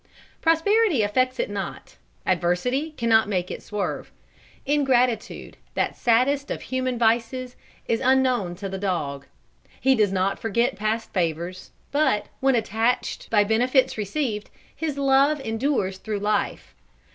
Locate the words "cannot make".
2.97-3.51